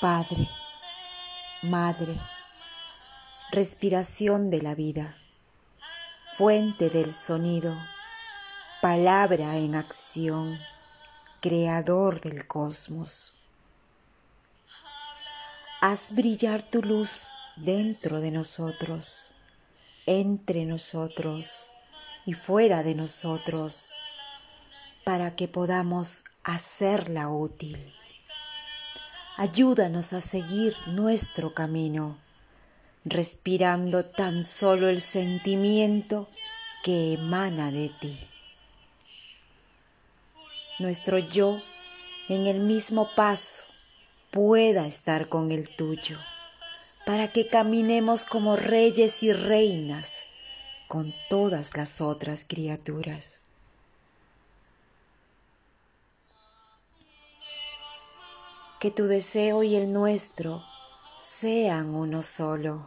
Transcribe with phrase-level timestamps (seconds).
[0.00, 0.46] Padre,
[1.62, 2.14] Madre,
[3.50, 5.16] respiración de la vida,
[6.36, 7.74] fuente del sonido,
[8.82, 10.58] palabra en acción,
[11.40, 13.48] creador del cosmos.
[15.80, 19.30] Haz brillar tu luz dentro de nosotros,
[20.04, 21.70] entre nosotros
[22.26, 23.94] y fuera de nosotros,
[25.04, 27.94] para que podamos hacerla útil.
[29.38, 32.16] Ayúdanos a seguir nuestro camino,
[33.04, 36.26] respirando tan solo el sentimiento
[36.82, 38.18] que emana de ti.
[40.78, 41.60] Nuestro yo
[42.30, 43.64] en el mismo paso
[44.30, 46.18] pueda estar con el tuyo,
[47.04, 50.14] para que caminemos como reyes y reinas
[50.88, 53.45] con todas las otras criaturas.
[58.86, 60.62] Que tu deseo y el nuestro
[61.20, 62.86] sean uno solo,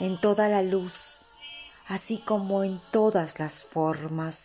[0.00, 1.38] en toda la luz,
[1.86, 4.40] así como en todas las formas,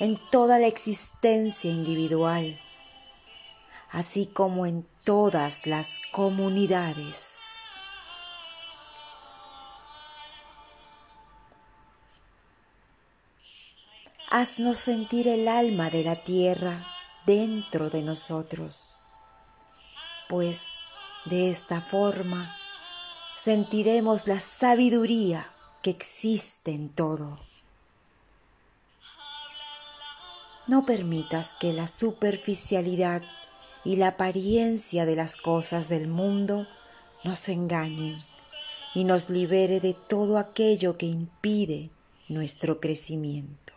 [0.00, 2.58] en toda la existencia individual,
[3.90, 7.32] así como en todas las comunidades.
[14.30, 16.86] Haznos sentir el alma de la tierra
[17.26, 18.98] dentro de nosotros,
[20.32, 20.62] pues
[21.26, 22.56] de esta forma
[23.44, 25.50] sentiremos la sabiduría
[25.82, 27.38] que existe en todo.
[30.66, 33.20] No permitas que la superficialidad
[33.84, 36.66] y la apariencia de las cosas del mundo
[37.24, 38.16] nos engañen
[38.94, 41.90] y nos libere de todo aquello que impide
[42.28, 43.74] nuestro crecimiento.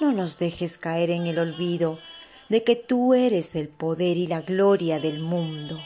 [0.00, 1.98] No nos dejes caer en el olvido
[2.48, 5.78] de que tú eres el poder y la gloria del mundo,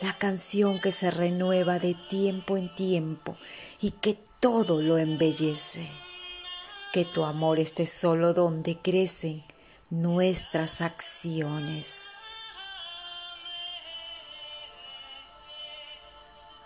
[0.00, 3.36] la canción que se renueva de tiempo en tiempo
[3.80, 5.88] y que todo lo embellece.
[6.92, 9.42] Que tu amor esté solo donde crecen
[9.90, 12.10] nuestras acciones.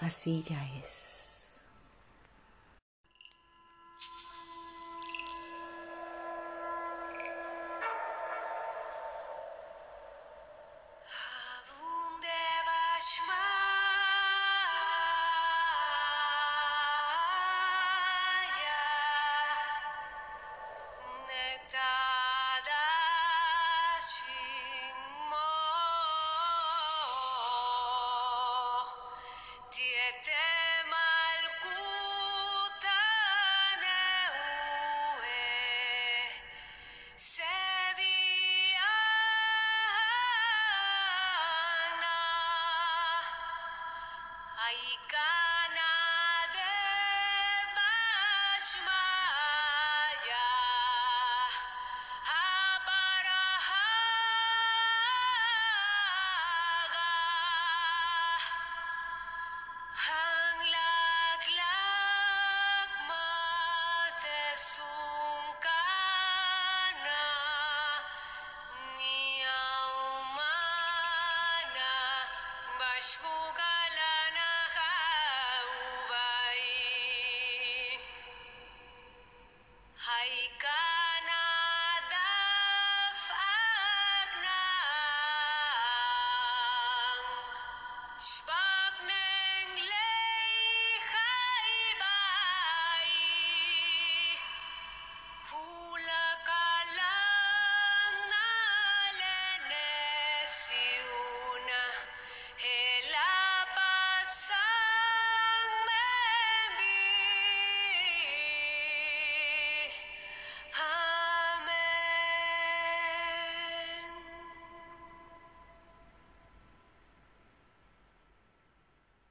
[0.01, 1.20] Así ya es.